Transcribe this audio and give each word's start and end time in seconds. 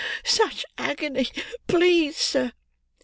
Such 0.25 0.65
agony, 0.79 1.27
please, 1.67 2.17
sir!" 2.17 2.53